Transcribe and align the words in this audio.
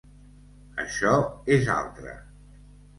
Això 0.85 1.13
és 1.59 1.71
altre. 1.77 2.19